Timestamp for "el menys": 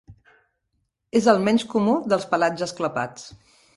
1.33-1.65